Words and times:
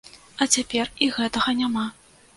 А 0.45 0.47
цяпер 0.55 0.89
і 1.05 1.11
гэтага 1.19 1.57
няма. 1.63 1.87